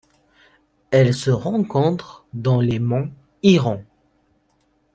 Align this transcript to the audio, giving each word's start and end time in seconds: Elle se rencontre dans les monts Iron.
Elle 0.89 1.13
se 1.13 1.29
rencontre 1.29 2.25
dans 2.33 2.59
les 2.59 2.79
monts 2.79 3.11
Iron. 3.43 3.85